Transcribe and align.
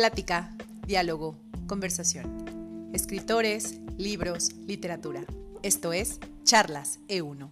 Plática, 0.00 0.48
diálogo, 0.86 1.36
conversación. 1.66 2.88
Escritores, 2.94 3.82
libros, 3.98 4.48
literatura. 4.66 5.26
Esto 5.62 5.92
es 5.92 6.18
Charlas 6.42 7.00
E1. 7.06 7.50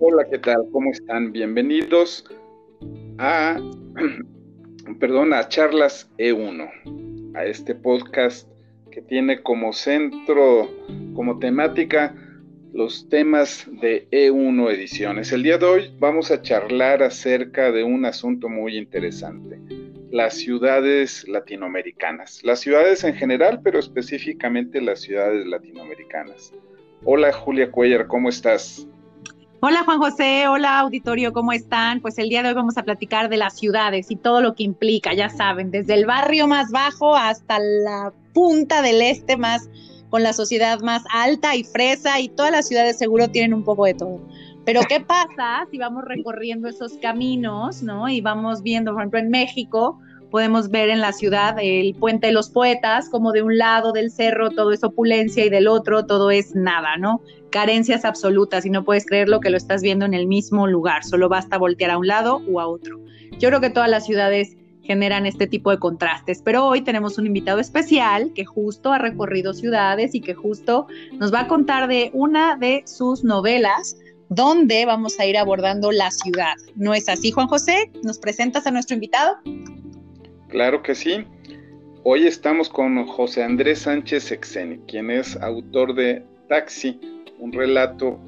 Hola, 0.00 0.24
¿qué 0.30 0.38
tal? 0.38 0.66
¿Cómo 0.72 0.90
están? 0.90 1.32
Bienvenidos 1.32 2.24
a 3.18 3.60
perdón, 4.98 5.34
a 5.34 5.48
Charlas 5.48 6.10
E1, 6.18 7.34
a 7.36 7.44
este 7.44 7.74
podcast 7.74 8.48
que 8.90 9.02
tiene 9.02 9.42
como 9.42 9.72
centro, 9.72 10.70
como 11.14 11.38
temática, 11.38 12.14
los 12.72 13.08
temas 13.08 13.66
de 13.80 14.08
E1 14.10 14.70
Ediciones. 14.72 15.32
El 15.32 15.42
día 15.42 15.58
de 15.58 15.66
hoy 15.66 15.94
vamos 15.98 16.30
a 16.30 16.40
charlar 16.40 17.02
acerca 17.02 17.72
de 17.72 17.84
un 17.84 18.04
asunto 18.06 18.48
muy 18.48 18.76
interesante, 18.76 19.58
las 20.10 20.34
ciudades 20.34 21.28
latinoamericanas, 21.28 22.42
las 22.42 22.60
ciudades 22.60 23.04
en 23.04 23.14
general, 23.14 23.60
pero 23.62 23.78
específicamente 23.78 24.80
las 24.80 25.00
ciudades 25.00 25.46
latinoamericanas. 25.46 26.52
Hola 27.04 27.32
Julia 27.32 27.70
Cuellar, 27.70 28.06
¿cómo 28.06 28.30
estás? 28.30 28.88
Hola 29.60 29.84
Juan 29.84 29.98
José, 29.98 30.48
hola 30.48 30.80
auditorio, 30.80 31.32
¿cómo 31.32 31.50
están? 31.50 32.02
Pues 32.02 32.18
el 32.18 32.28
día 32.28 32.42
de 32.42 32.50
hoy 32.50 32.54
vamos 32.54 32.76
a 32.76 32.82
platicar 32.82 33.30
de 33.30 33.38
las 33.38 33.56
ciudades 33.56 34.10
y 34.10 34.16
todo 34.16 34.42
lo 34.42 34.54
que 34.54 34.64
implica, 34.64 35.14
ya 35.14 35.30
saben, 35.30 35.70
desde 35.70 35.94
el 35.94 36.04
barrio 36.04 36.46
más 36.46 36.70
bajo 36.70 37.16
hasta 37.16 37.58
la 37.58 38.12
punta 38.34 38.82
del 38.82 39.00
este 39.00 39.38
más 39.38 39.70
con 40.10 40.22
la 40.22 40.34
sociedad 40.34 40.80
más 40.80 41.04
alta 41.10 41.56
y 41.56 41.64
fresa 41.64 42.20
y 42.20 42.28
todas 42.28 42.52
las 42.52 42.68
ciudades 42.68 42.98
seguro 42.98 43.28
tienen 43.28 43.54
un 43.54 43.64
poco 43.64 43.86
de 43.86 43.94
todo. 43.94 44.20
Pero 44.66 44.82
¿qué 44.86 45.00
pasa 45.00 45.66
si 45.70 45.78
vamos 45.78 46.04
recorriendo 46.04 46.68
esos 46.68 46.92
caminos, 47.00 47.82
¿no? 47.82 48.10
Y 48.10 48.20
vamos 48.20 48.62
viendo, 48.62 48.92
por 48.92 49.00
ejemplo, 49.00 49.20
en 49.20 49.30
México, 49.30 49.98
podemos 50.30 50.70
ver 50.70 50.88
en 50.88 51.00
la 51.00 51.12
ciudad 51.12 51.56
el 51.60 51.94
puente 51.94 52.28
de 52.28 52.32
los 52.32 52.50
poetas, 52.50 53.08
como 53.08 53.32
de 53.32 53.42
un 53.42 53.58
lado 53.58 53.92
del 53.92 54.10
cerro 54.10 54.50
todo 54.50 54.72
es 54.72 54.84
opulencia 54.84 55.44
y 55.44 55.50
del 55.50 55.68
otro 55.68 56.06
todo 56.06 56.30
es 56.30 56.54
nada, 56.54 56.96
¿no? 56.96 57.20
carencias 57.56 58.04
absolutas 58.04 58.66
y 58.66 58.70
no 58.70 58.84
puedes 58.84 59.06
creerlo 59.06 59.40
que 59.40 59.48
lo 59.48 59.56
estás 59.56 59.80
viendo 59.80 60.04
en 60.04 60.12
el 60.12 60.26
mismo 60.26 60.66
lugar, 60.66 61.04
solo 61.04 61.30
basta 61.30 61.56
voltear 61.56 61.90
a 61.90 61.96
un 61.96 62.06
lado 62.06 62.42
o 62.52 62.60
a 62.60 62.66
otro. 62.66 63.00
Yo 63.38 63.48
creo 63.48 63.62
que 63.62 63.70
todas 63.70 63.88
las 63.88 64.04
ciudades 64.04 64.56
generan 64.82 65.24
este 65.24 65.46
tipo 65.46 65.70
de 65.70 65.78
contrastes, 65.78 66.42
pero 66.44 66.66
hoy 66.66 66.82
tenemos 66.82 67.16
un 67.16 67.26
invitado 67.26 67.58
especial 67.58 68.32
que 68.34 68.44
justo 68.44 68.92
ha 68.92 68.98
recorrido 68.98 69.54
ciudades 69.54 70.14
y 70.14 70.20
que 70.20 70.34
justo 70.34 70.86
nos 71.12 71.32
va 71.32 71.40
a 71.40 71.48
contar 71.48 71.88
de 71.88 72.10
una 72.12 72.56
de 72.56 72.82
sus 72.86 73.24
novelas 73.24 73.96
donde 74.28 74.84
vamos 74.84 75.18
a 75.18 75.24
ir 75.26 75.38
abordando 75.38 75.92
la 75.92 76.10
ciudad. 76.10 76.56
¿No 76.74 76.94
es 76.94 77.08
así, 77.08 77.30
Juan 77.30 77.46
José? 77.46 77.90
¿Nos 78.02 78.18
presentas 78.18 78.66
a 78.66 78.70
nuestro 78.70 78.94
invitado? 78.94 79.38
Claro 80.56 80.82
que 80.82 80.94
sí. 80.94 81.22
Hoy 82.02 82.26
estamos 82.26 82.70
con 82.70 83.06
José 83.06 83.42
Andrés 83.42 83.80
Sánchez 83.80 84.32
Exeni, 84.32 84.78
quien 84.88 85.10
es 85.10 85.36
autor 85.36 85.94
de 85.94 86.22
Taxi, 86.48 86.98
un 87.38 87.52
relato 87.52 88.18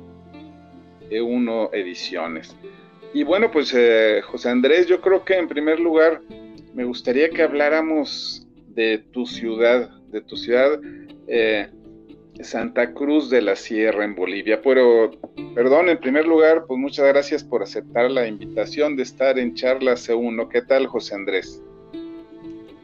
de 1.09 1.23
uno 1.23 1.71
ediciones. 1.73 2.55
Y 3.15 3.23
bueno, 3.23 3.51
pues 3.51 3.73
eh, 3.75 4.21
José 4.27 4.51
Andrés, 4.51 4.87
yo 4.87 5.01
creo 5.01 5.25
que 5.25 5.39
en 5.39 5.49
primer 5.49 5.81
lugar 5.81 6.21
me 6.75 6.84
gustaría 6.84 7.31
que 7.31 7.43
habláramos 7.43 8.47
de 8.75 8.99
tu 8.99 9.25
ciudad, 9.25 9.89
de 10.11 10.21
tu 10.21 10.37
ciudad 10.37 10.78
eh, 11.28 11.71
Santa 12.43 12.93
Cruz 12.93 13.31
de 13.31 13.41
la 13.41 13.56
Sierra 13.56 14.05
en 14.05 14.15
Bolivia. 14.15 14.60
Pero, 14.60 15.12
perdón, 15.55 15.89
en 15.89 15.99
primer 15.99 16.27
lugar, 16.27 16.66
pues 16.66 16.78
muchas 16.78 17.06
gracias 17.06 17.43
por 17.43 17.62
aceptar 17.62 18.10
la 18.10 18.28
invitación 18.28 18.97
de 18.97 19.05
estar 19.05 19.39
en 19.39 19.55
Charla 19.55 19.93
C1. 19.93 20.50
¿Qué 20.50 20.60
tal, 20.60 20.89
José 20.89 21.15
Andrés? 21.15 21.62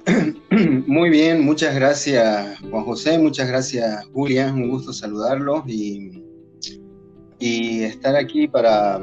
Muy 0.86 1.10
bien, 1.10 1.44
muchas 1.44 1.74
gracias 1.74 2.60
Juan 2.70 2.84
José, 2.84 3.18
muchas 3.18 3.48
gracias 3.48 4.04
Julia, 4.12 4.52
un 4.52 4.68
gusto 4.68 4.92
saludarlos 4.92 5.64
y, 5.66 6.22
estar 7.40 8.16
aquí 8.16 8.48
para, 8.48 8.98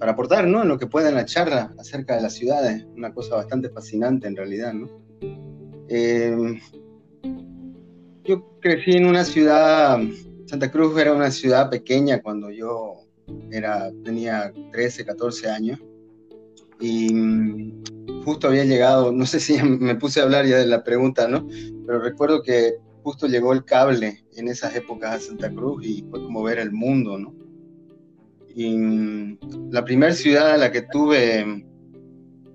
para, 0.00 0.12
aportar 0.12 0.48
¿no? 0.48 0.62
en 0.62 0.68
lo 0.68 0.78
que 0.78 0.88
pueda 0.88 1.08
en 1.08 1.14
la 1.14 1.24
charla 1.24 1.72
acerca 1.78 2.16
de 2.16 2.22
las 2.22 2.34
ciudades, 2.34 2.84
una 2.96 3.14
cosa 3.14 3.36
bastante 3.36 3.68
fascinante 3.68 4.26
en 4.26 4.36
realidad. 4.36 4.72
¿no? 4.72 4.88
Eh, 5.88 6.60
yo 8.24 8.58
crecí 8.60 8.92
en 8.92 9.06
una 9.06 9.24
ciudad, 9.24 10.00
Santa 10.46 10.72
Cruz 10.72 10.98
era 10.98 11.12
una 11.12 11.30
ciudad 11.30 11.70
pequeña 11.70 12.20
cuando 12.20 12.50
yo 12.50 13.04
era, 13.50 13.92
tenía 14.04 14.52
13, 14.72 15.04
14 15.04 15.50
años 15.50 15.78
y 16.80 17.14
justo 18.24 18.48
había 18.48 18.64
llegado, 18.64 19.12
no 19.12 19.26
sé 19.26 19.40
si 19.40 19.62
me 19.62 19.94
puse 19.94 20.20
a 20.20 20.24
hablar 20.24 20.46
ya 20.46 20.58
de 20.58 20.66
la 20.66 20.82
pregunta, 20.82 21.28
¿no? 21.28 21.46
Pero 21.86 22.00
recuerdo 22.00 22.42
que 22.42 22.74
justo 23.02 23.26
llegó 23.26 23.52
el 23.52 23.64
cable 23.64 24.24
en 24.36 24.48
esas 24.48 24.74
épocas 24.74 25.14
a 25.14 25.20
Santa 25.20 25.50
Cruz 25.50 25.84
y 25.84 26.04
fue 26.10 26.22
como 26.22 26.42
ver 26.42 26.58
el 26.58 26.72
mundo, 26.72 27.18
¿no? 27.18 27.34
Y 28.54 28.76
mm, 28.76 29.70
la 29.70 29.84
primera 29.84 30.12
ciudad 30.12 30.52
a 30.52 30.56
la 30.56 30.72
que 30.72 30.82
tuve 30.82 31.66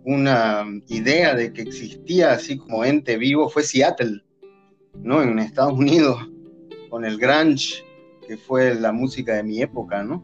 una 0.05 0.65
idea 0.87 1.35
de 1.35 1.53
que 1.53 1.61
existía 1.61 2.31
así 2.31 2.57
como 2.57 2.83
ente 2.83 3.17
vivo 3.17 3.49
fue 3.49 3.63
Seattle, 3.63 4.23
¿no? 4.95 5.21
En 5.21 5.37
Estados 5.39 5.73
Unidos, 5.73 6.17
con 6.89 7.05
el 7.05 7.17
grunge, 7.17 7.83
que 8.27 8.37
fue 8.37 8.73
la 8.75 8.91
música 8.91 9.35
de 9.35 9.43
mi 9.43 9.61
época, 9.61 10.03
¿no? 10.03 10.23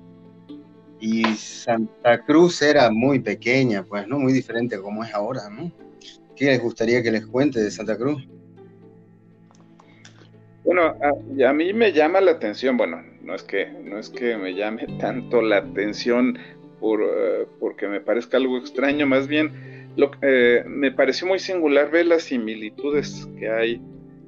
Y 1.08 1.24
Santa 1.36 2.26
Cruz 2.26 2.64
era 2.64 2.90
muy 2.90 3.20
pequeña, 3.20 3.84
pues, 3.84 4.08
¿no? 4.08 4.18
Muy 4.18 4.34
diferente 4.34 4.76
a 4.76 4.82
como 4.82 5.04
es 5.04 5.14
ahora, 5.14 5.52
¿no? 5.52 5.72
¿Qué 6.36 6.46
les 6.46 6.60
gustaría 6.60 7.04
que 7.04 7.12
les 7.12 7.28
cuente 7.28 7.62
de 7.62 7.70
Santa 7.70 7.96
Cruz? 7.96 8.28
Bueno, 10.64 10.96
a, 11.46 11.54
mí 11.54 11.74
me 11.74 11.94
llama 11.94 12.22
la 12.22 12.32
atención, 12.32 12.76
bueno, 12.76 13.04
no 13.22 13.36
es 13.36 13.44
que, 13.44 13.68
no 13.84 14.00
es 14.00 14.10
que 14.10 14.36
me 14.36 14.56
llame 14.56 14.88
tanto 15.00 15.44
la 15.44 15.58
atención 15.58 16.40
por, 16.80 17.02
uh, 17.02 17.48
porque 17.60 17.88
me 17.88 18.02
parezca 18.02 18.38
algo 18.38 18.58
extraño, 18.58 19.06
más 19.06 19.28
bien 19.28 19.92
lo, 19.98 20.10
eh, 20.24 20.64
me 20.66 20.92
pareció 20.92 21.28
muy 21.28 21.38
singular 21.38 21.92
ver 21.92 22.08
las 22.08 22.24
similitudes 22.24 23.30
que 23.38 23.48
hay 23.48 23.80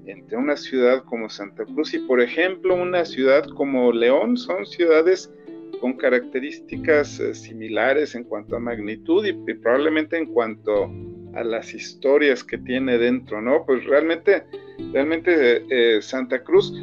entre 0.06 0.38
una 0.38 0.56
ciudad 0.56 1.04
como 1.06 1.28
Santa 1.28 1.66
Cruz 1.66 1.96
y, 1.96 2.00
por 2.00 2.22
ejemplo, 2.22 2.76
una 2.76 3.04
ciudad 3.04 3.46
como 3.56 3.92
León, 3.92 4.38
son 4.38 4.68
ciudades 4.68 5.32
con 5.80 5.94
características 5.94 7.20
eh, 7.20 7.34
similares 7.34 8.16
en 8.16 8.24
cuanto 8.24 8.56
a 8.56 8.60
magnitud 8.60 9.26
y, 9.26 9.34
probablemente 9.56 10.18
en 10.18 10.28
cuanto 10.28 10.92
a 11.34 11.44
las 11.44 11.74
historias 11.74 12.44
que 12.44 12.58
tiene 12.58 12.98
dentro, 12.98 13.42
¿no? 13.42 13.66
Pues 13.66 13.86
realmente, 13.86 14.44
realmente 14.92 15.64
eh, 15.70 16.02
Santa 16.02 16.44
Cruz 16.44 16.74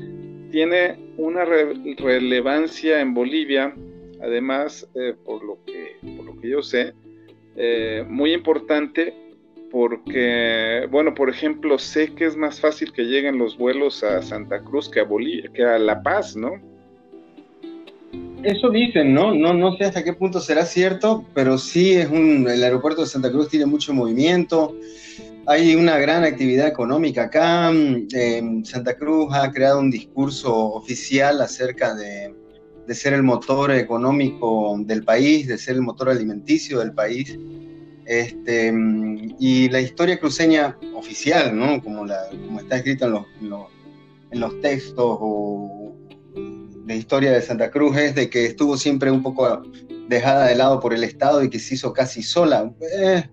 tiene 0.51 0.99
una 1.17 1.45
relevancia 1.45 3.01
en 3.01 3.15
Bolivia, 3.15 3.75
además, 4.23 4.89
eh, 4.95 5.15
por, 5.25 5.45
lo 5.45 5.59
que, 5.65 5.97
por 6.17 6.27
lo 6.27 6.41
que 6.41 6.49
yo 6.49 6.63
sé, 6.63 6.93
muy 8.09 8.33
importante 8.33 9.15
porque, 9.71 10.87
bueno, 10.89 11.15
por 11.15 11.29
ejemplo, 11.29 11.81
sé 11.81 12.15
que 12.15 12.27
es 12.27 12.37
más 12.37 12.61
fácil 12.61 12.93
que 12.93 13.03
lleguen 13.03 13.39
los 13.39 13.59
vuelos 13.59 14.05
a 14.05 14.23
Santa 14.23 14.63
Cruz 14.63 14.89
que 14.89 15.01
a 15.01 15.05
Bolivia, 15.05 15.51
que 15.53 15.65
a 15.65 15.79
La 15.79 16.01
Paz, 16.01 16.37
¿no? 16.37 16.74
Eso 18.45 18.69
dicen, 18.69 19.15
¿no? 19.15 19.35
¿no? 19.35 19.55
No 19.55 19.75
sé 19.77 19.85
hasta 19.85 20.05
qué 20.05 20.13
punto 20.13 20.39
será 20.39 20.67
cierto, 20.67 21.25
pero 21.33 21.57
sí 21.57 21.95
es 21.95 22.11
un, 22.11 22.47
el 22.49 22.63
aeropuerto 22.63 23.01
de 23.01 23.07
Santa 23.07 23.31
Cruz 23.31 23.49
tiene 23.49 23.65
mucho 23.65 23.95
movimiento, 23.95 24.77
hay 25.47 25.75
una 25.75 25.99
gran 25.99 26.25
actividad 26.25 26.69
económica 26.69 27.25
acá, 27.25 27.73
eh, 27.73 28.43
Santa 28.65 28.97
Cruz 28.97 29.33
ha 29.33 29.51
creado 29.51 29.81
un 29.81 29.91
discurso 29.91 30.55
oficial 30.55 31.41
acerca 31.41 31.95
de, 31.95 32.35
de, 32.87 32.95
ser 32.95 33.15
el 33.15 33.23
motor 33.23 33.71
económico 33.73 34.77
del 34.79 35.05
país, 35.05 35.47
de 35.47 35.57
ser 35.57 35.77
el 35.77 35.83
motor 35.83 36.11
alimenticio 36.11 36.81
del 36.81 36.93
país, 36.93 37.39
este, 38.05 38.75
y 39.39 39.71
la 39.71 39.81
historia 39.81 40.19
cruceña 40.19 40.79
oficial, 40.95 41.57
¿no? 41.57 41.83
Como, 41.83 42.05
la, 42.05 42.29
como 42.31 42.61
está 42.61 42.77
escrita 42.77 43.07
en 43.07 43.13
los, 43.13 43.27
en 43.41 43.51
los, 43.51 43.67
en 44.31 44.41
los 44.41 44.61
textos 44.61 45.19
o 45.21 45.74
la 46.87 46.95
historia 46.95 47.33
de 47.33 47.43
Santa 47.43 47.71
Cruz 47.71 47.97
es 47.97 48.15
de 48.15 48.29
que 48.29 48.47
estuvo 48.47 48.77
siempre 48.77 49.11
un 49.11 49.23
poco 49.23 49.63
dejada 50.09 50.47
de 50.47 50.55
lado 50.55 50.81
por 50.81 50.93
el 50.93 51.05
Estado 51.05 51.43
y 51.43 51.51
que 51.51 51.59
se 51.59 51.75
hizo 51.75 51.93
casi 51.93 52.23
sola. 52.23 52.73
Eh, 52.99 53.25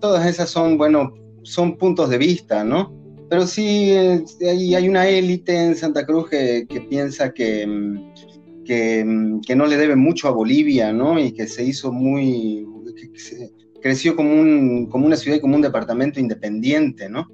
todas 0.00 0.26
esas 0.26 0.50
son, 0.50 0.76
bueno, 0.76 1.14
son 1.42 1.76
puntos 1.76 2.10
de 2.10 2.18
vista, 2.18 2.64
¿no? 2.64 2.92
Pero 3.28 3.46
sí 3.46 3.90
eh, 3.90 4.24
hay, 4.48 4.74
hay, 4.74 4.88
una 4.88 5.08
élite 5.08 5.56
en 5.56 5.76
Santa 5.76 6.04
Cruz 6.04 6.28
que, 6.28 6.66
que 6.68 6.80
piensa 6.82 7.32
que, 7.32 7.66
que, 8.64 9.38
que, 9.46 9.56
no 9.56 9.66
le 9.66 9.76
debe 9.76 9.96
mucho 9.96 10.28
a 10.28 10.32
Bolivia, 10.32 10.92
¿no? 10.92 11.18
Y 11.18 11.32
que 11.32 11.46
se 11.46 11.64
hizo 11.64 11.92
muy... 11.92 12.66
Que 13.12 13.18
se 13.18 13.52
creció 13.82 14.16
como, 14.16 14.32
un, 14.32 14.86
como 14.86 15.06
una 15.06 15.16
ciudad 15.16 15.36
y 15.36 15.40
como 15.40 15.54
un 15.54 15.62
departamento 15.62 16.18
independiente, 16.18 17.08
¿no? 17.08 17.28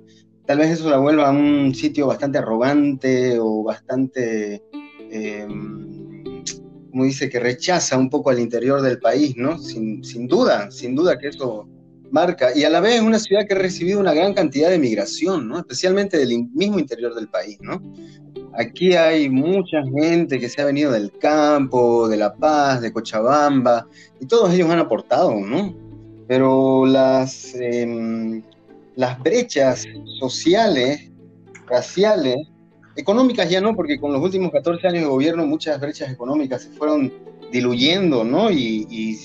tal 0.46 0.58
vez 0.58 0.70
eso 0.70 0.90
la 0.90 0.98
vuelva 0.98 1.28
a 1.28 1.32
un 1.32 1.74
sitio 1.74 2.06
bastante 2.06 2.38
arrogante 2.38 3.38
o 3.38 3.62
bastante, 3.62 4.62
eh, 5.12 5.46
como 6.90 7.04
dice, 7.04 7.30
que 7.30 7.40
rechaza 7.40 7.96
un 7.96 8.10
poco 8.10 8.30
al 8.30 8.38
interior 8.38 8.82
del 8.82 8.98
país, 8.98 9.34
¿no? 9.36 9.58
Sin, 9.58 10.04
sin, 10.04 10.26
duda, 10.26 10.70
sin 10.70 10.94
duda 10.94 11.18
que 11.18 11.28
eso 11.28 11.66
marca. 12.10 12.50
Y 12.54 12.64
a 12.64 12.70
la 12.70 12.80
vez 12.80 12.96
es 12.96 13.00
una 13.00 13.18
ciudad 13.18 13.46
que 13.46 13.54
ha 13.54 13.58
recibido 13.58 13.98
una 13.98 14.12
gran 14.12 14.34
cantidad 14.34 14.68
de 14.68 14.78
migración, 14.78 15.48
¿no? 15.48 15.58
Especialmente 15.58 16.18
del 16.18 16.48
mismo 16.52 16.78
interior 16.78 17.14
del 17.14 17.28
país, 17.28 17.58
¿no? 17.62 17.80
Aquí 18.54 18.94
hay 18.94 19.30
mucha 19.30 19.82
gente 19.82 20.38
que 20.38 20.48
se 20.48 20.60
ha 20.60 20.66
venido 20.66 20.92
del 20.92 21.10
campo, 21.18 22.06
de 22.08 22.18
La 22.18 22.34
Paz, 22.34 22.82
de 22.82 22.92
Cochabamba, 22.92 23.86
y 24.20 24.26
todos 24.26 24.52
ellos 24.52 24.68
han 24.68 24.78
aportado, 24.78 25.34
¿no? 25.34 25.74
Pero 26.28 26.84
las, 26.84 27.54
em, 27.54 28.42
las 28.96 29.18
brechas 29.20 29.86
sociales, 30.20 31.10
raciales, 31.66 32.36
económicas 32.96 33.48
ya 33.50 33.60
no, 33.60 33.74
porque 33.74 33.98
con 33.98 34.12
los 34.12 34.22
últimos 34.22 34.50
14 34.50 34.86
años 34.86 35.02
de 35.02 35.08
gobierno 35.08 35.46
muchas 35.46 35.80
brechas 35.80 36.10
económicas 36.10 36.62
se 36.62 36.70
fueron 36.70 37.12
diluyendo, 37.50 38.24
¿no? 38.24 38.50
Y, 38.50 39.18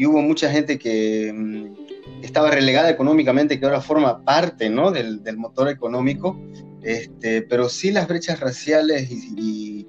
hubo 0.00 0.22
mucha 0.22 0.48
gente 0.48 0.78
que 0.78 1.28
em, 1.28 1.74
estaba 2.22 2.52
relegada 2.52 2.88
económicamente, 2.88 3.58
que 3.58 3.66
ahora 3.66 3.80
forma 3.80 4.24
parte, 4.24 4.70
¿no? 4.70 4.92
Del, 4.92 5.24
del 5.24 5.36
motor 5.36 5.68
económico 5.68 6.38
este, 6.82 7.42
pero 7.42 7.68
sí 7.68 7.90
las 7.90 8.08
brechas 8.08 8.40
raciales 8.40 9.10
y, 9.10 9.86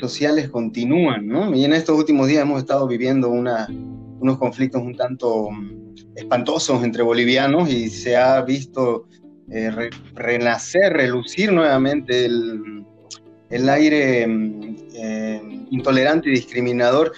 sociales 0.00 0.48
continúan, 0.48 1.26
¿no? 1.26 1.52
Y 1.52 1.64
en 1.64 1.72
estos 1.72 1.98
últimos 1.98 2.28
días 2.28 2.42
hemos 2.42 2.60
estado 2.60 2.86
viviendo 2.86 3.28
unos 3.28 4.38
conflictos 4.38 4.80
un 4.80 4.94
tanto 4.94 5.50
mm, 5.50 6.14
espantosos 6.14 6.84
entre 6.84 7.02
bolivianos 7.02 7.68
y 7.68 7.90
se 7.90 8.16
ha 8.16 8.40
visto 8.42 9.08
eh, 9.50 9.90
renacer, 10.14 10.92
relucir 10.92 11.52
nuevamente 11.52 12.24
el, 12.24 13.68
aire 13.68 14.26
mm, 14.26 14.76
eh, 14.94 15.66
intolerante 15.70 16.28
y 16.28 16.32
discriminador 16.32 17.12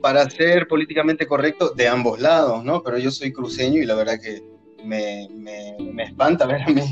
para 0.00 0.28
ser 0.28 0.66
políticamente 0.68 1.26
correcto 1.26 1.70
de 1.70 1.88
ambos 1.88 2.20
lados, 2.20 2.64
¿no? 2.64 2.82
Pero 2.82 2.98
yo 2.98 3.10
soy 3.10 3.32
cruceño 3.32 3.80
y 3.82 3.86
la 3.86 3.94
verdad 3.94 4.20
que 4.20 4.42
me, 4.84 5.28
me 5.30 6.02
espanta 6.02 6.46
ver 6.46 6.62
a 6.62 6.68
mí 6.68 6.82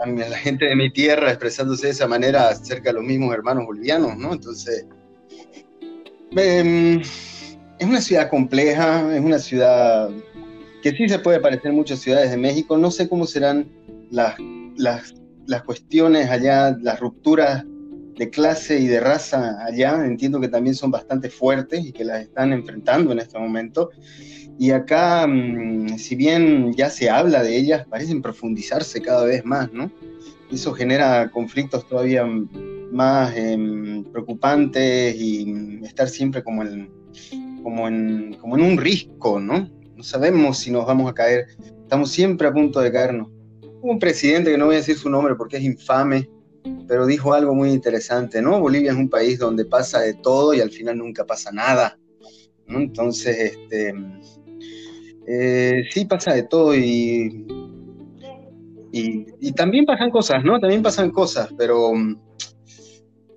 a 0.00 0.06
la 0.06 0.38
gente 0.38 0.64
de 0.66 0.76
mi 0.76 0.90
tierra 0.90 1.28
expresándose 1.28 1.86
de 1.86 1.92
esa 1.92 2.06
manera 2.06 2.48
acerca 2.48 2.90
de 2.90 2.94
los 2.94 3.04
mismos 3.04 3.34
hermanos 3.34 3.66
bolivianos, 3.66 4.16
¿no? 4.16 4.32
Entonces, 4.32 4.86
em, 6.36 7.00
es 7.00 7.86
una 7.86 8.00
ciudad 8.00 8.30
compleja, 8.30 9.14
es 9.14 9.20
una 9.20 9.38
ciudad 9.38 10.08
que 10.82 10.92
sí 10.92 11.08
se 11.08 11.18
puede 11.18 11.40
parecer 11.40 11.72
mucho 11.72 11.94
a 11.94 11.96
ciudades 11.96 12.30
de 12.30 12.36
México. 12.36 12.76
No 12.78 12.90
sé 12.90 13.08
cómo 13.08 13.26
serán 13.26 13.68
las, 14.10 14.34
las, 14.76 15.14
las 15.46 15.62
cuestiones 15.62 16.30
allá, 16.30 16.76
las 16.80 17.00
rupturas 17.00 17.64
de 18.16 18.30
clase 18.30 18.78
y 18.78 18.86
de 18.86 19.00
raza 19.00 19.64
allá. 19.64 20.04
Entiendo 20.04 20.40
que 20.40 20.48
también 20.48 20.74
son 20.74 20.90
bastante 20.90 21.30
fuertes 21.30 21.84
y 21.84 21.92
que 21.92 22.04
las 22.04 22.22
están 22.22 22.52
enfrentando 22.52 23.12
en 23.12 23.18
este 23.18 23.38
momento. 23.38 23.90
Y 24.58 24.72
acá, 24.72 25.26
mm, 25.26 25.98
si 25.98 26.16
bien 26.16 26.72
ya 26.74 26.90
se 26.90 27.08
habla 27.08 27.42
de 27.42 27.56
ellas, 27.56 27.86
parecen 27.88 28.20
profundizarse 28.20 29.00
cada 29.00 29.24
vez 29.24 29.44
más, 29.44 29.72
¿no? 29.72 29.90
Eso 30.52 30.72
genera 30.74 31.30
conflictos 31.30 31.86
todavía 31.86 32.26
más 32.92 33.34
em, 33.36 34.04
preocupantes 34.04 35.14
y 35.16 35.80
estar 35.84 36.08
siempre 36.08 36.42
como, 36.42 36.62
en, 36.62 36.90
como, 37.62 37.88
en, 37.88 38.34
como 38.34 38.58
en 38.58 38.64
un 38.64 38.76
risco, 38.76 39.40
¿no? 39.40 39.70
No 40.00 40.04
sabemos 40.04 40.56
si 40.56 40.70
nos 40.70 40.86
vamos 40.86 41.10
a 41.10 41.14
caer, 41.14 41.48
estamos 41.82 42.10
siempre 42.10 42.48
a 42.48 42.52
punto 42.54 42.80
de 42.80 42.90
caernos. 42.90 43.28
Hubo 43.82 43.92
un 43.92 43.98
presidente, 43.98 44.50
que 44.50 44.56
no 44.56 44.64
voy 44.64 44.76
a 44.76 44.78
decir 44.78 44.96
su 44.96 45.10
nombre 45.10 45.34
porque 45.34 45.58
es 45.58 45.62
infame, 45.62 46.26
pero 46.88 47.04
dijo 47.04 47.34
algo 47.34 47.54
muy 47.54 47.68
interesante, 47.70 48.40
¿no? 48.40 48.58
Bolivia 48.60 48.92
es 48.92 48.96
un 48.96 49.10
país 49.10 49.38
donde 49.38 49.66
pasa 49.66 50.00
de 50.00 50.14
todo 50.14 50.54
y 50.54 50.62
al 50.62 50.70
final 50.70 50.96
nunca 50.96 51.26
pasa 51.26 51.52
nada. 51.52 51.98
Entonces, 52.66 53.52
este, 53.52 53.94
eh, 55.26 55.82
sí 55.90 56.06
pasa 56.06 56.32
de 56.32 56.44
todo 56.44 56.74
y, 56.74 57.46
y, 58.92 59.52
también 59.52 59.84
pasan 59.84 60.10
cosas, 60.10 60.42
¿no? 60.42 60.58
También 60.58 60.82
pasan 60.82 61.10
cosas, 61.10 61.50
pero 61.58 61.92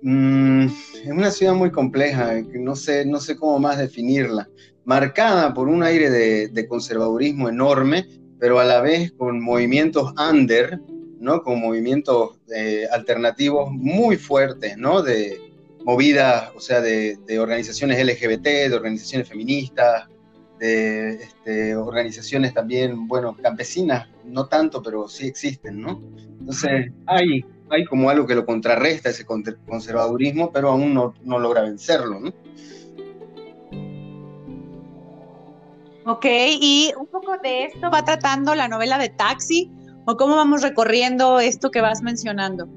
mm, 0.04 0.66
es 1.04 1.10
una 1.10 1.30
ciudad 1.30 1.54
muy 1.54 1.70
compleja, 1.70 2.34
no 2.54 2.76
sé, 2.76 3.04
no 3.04 3.18
sé 3.18 3.36
cómo 3.36 3.58
más 3.58 3.78
definirla, 3.78 4.48
marcada 4.84 5.52
por 5.52 5.68
un 5.68 5.82
aire 5.82 6.10
de, 6.10 6.68
conservadurismo 6.68 7.48
enorme, 7.48 8.06
pero 8.38 8.60
a 8.60 8.64
la 8.64 8.80
vez 8.80 9.12
con 9.12 9.42
movimientos 9.42 10.12
under, 10.18 10.80
¿no? 11.18 11.42
Con 11.42 11.60
movimientos 11.60 12.38
eh, 12.54 12.86
alternativos 12.92 13.70
muy 13.70 14.16
fuertes, 14.16 14.76
¿no? 14.76 15.02
De 15.02 15.40
movidas, 15.84 16.50
o 16.54 16.60
sea, 16.60 16.80
de, 16.80 17.18
de 17.26 17.38
organizaciones 17.38 18.04
LGBT, 18.04 18.44
de 18.44 18.74
organizaciones 18.74 19.28
feministas, 19.28 20.08
de 20.58 21.14
este, 21.14 21.76
organizaciones 21.76 22.54
también, 22.54 23.06
bueno, 23.08 23.36
campesinas, 23.42 24.08
no 24.24 24.46
tanto, 24.46 24.82
pero 24.82 25.08
sí 25.08 25.26
existen, 25.26 25.80
¿no? 25.80 26.02
Entonces, 26.40 26.92
hay, 27.06 27.44
hay 27.70 27.84
como 27.84 28.10
algo 28.10 28.26
que 28.26 28.34
lo 28.34 28.44
contrarresta 28.44 29.10
ese 29.10 29.24
conservadurismo, 29.24 30.52
pero 30.52 30.70
aún 30.70 30.94
no, 30.94 31.14
no 31.22 31.38
logra 31.38 31.62
vencerlo, 31.62 32.20
¿no? 32.20 32.32
Ok, 36.06 36.26
y 36.60 36.92
un 36.98 37.06
poco 37.06 37.38
de 37.42 37.64
esto 37.64 37.90
va 37.90 38.04
tratando 38.04 38.54
la 38.54 38.68
novela 38.68 38.98
de 38.98 39.08
Taxi, 39.08 39.70
o 40.04 40.16
cómo 40.16 40.36
vamos 40.36 40.62
recorriendo 40.62 41.40
esto 41.40 41.70
que 41.70 41.80
vas 41.80 42.02
mencionando. 42.02 42.68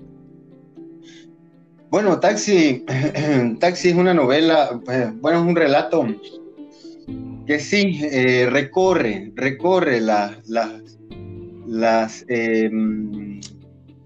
Bueno, 1.90 2.20
Taxi, 2.20 2.86
Taxi 3.60 3.90
es 3.90 3.96
una 3.96 4.14
novela, 4.14 4.80
pues, 4.84 5.20
bueno, 5.20 5.40
es 5.40 5.46
un 5.46 5.56
relato 5.56 6.06
que 7.46 7.60
sí, 7.60 8.00
eh, 8.04 8.48
recorre, 8.50 9.32
recorre 9.36 10.02
las, 10.02 10.38
em, 12.28 13.40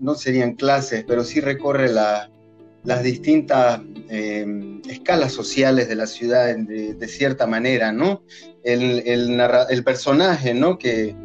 no 0.02 0.16
serían 0.16 0.56
clases, 0.56 1.06
pero 1.08 1.24
sí 1.24 1.40
recorre 1.40 1.90
las 1.90 3.04
distintas 3.04 3.80
em, 4.10 4.82
escalas 4.90 5.32
sociales 5.32 5.88
de 5.88 5.96
la 5.96 6.08
ciudad 6.08 6.54
de, 6.56 7.08
cierta 7.08 7.48
manera, 7.48 7.92
¿no? 7.92 8.24
El, 8.64 9.04
el, 9.06 9.84
personaje, 9.84 10.54
¿no? 10.54 10.78
Que, 10.78 11.16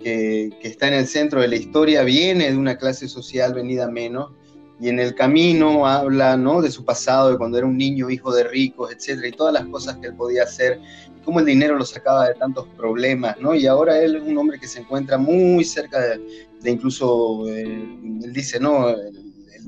que, 0.00 0.50
está 0.62 0.88
en 0.88 0.94
el 0.94 1.06
centro 1.06 1.40
de 1.40 1.48
la 1.48 1.56
historia 1.56 2.02
viene 2.02 2.50
de 2.50 2.56
una 2.56 2.76
clase 2.76 3.08
social 3.08 3.54
venida 3.54 3.88
menos 3.88 4.32
y 4.80 4.88
en 4.88 4.98
el 4.98 5.14
camino 5.14 5.86
habla, 5.86 6.36
¿no? 6.36 6.60
De 6.60 6.70
su 6.70 6.84
pasado, 6.84 7.30
de 7.30 7.38
cuando 7.38 7.58
era 7.58 7.66
un 7.66 7.78
niño, 7.78 8.10
hijo 8.10 8.34
de 8.34 8.44
ricos, 8.44 8.92
etcétera, 8.92 9.28
y 9.28 9.32
todas 9.32 9.54
las 9.54 9.66
cosas 9.66 9.96
que 9.98 10.08
él 10.08 10.14
podía 10.14 10.42
hacer 10.42 10.80
cómo 11.24 11.40
el 11.40 11.46
dinero 11.46 11.76
lo 11.76 11.84
sacaba 11.84 12.28
de 12.28 12.34
tantos 12.34 12.66
problemas, 12.76 13.36
¿no? 13.40 13.54
Y 13.54 13.66
ahora 13.66 13.98
él 13.98 14.16
es 14.16 14.22
un 14.22 14.36
hombre 14.36 14.60
que 14.60 14.68
se 14.68 14.80
encuentra 14.80 15.16
muy 15.16 15.64
cerca 15.64 15.98
de, 16.00 16.70
incluso, 16.70 17.48
eh, 17.48 17.62
él 17.62 18.32
dice, 18.32 18.60
¿no? 18.60 18.90
El, 18.90 19.22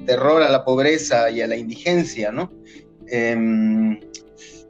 terror 0.04 0.42
a 0.42 0.50
la 0.50 0.62
pobreza 0.62 1.30
y 1.30 1.40
a 1.40 1.46
la 1.46 1.56
indigencia, 1.56 2.30
¿no? 2.30 2.52
Em, 3.08 3.98